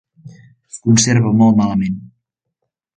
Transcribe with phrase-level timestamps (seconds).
[0.71, 2.05] Es conserva molt malament.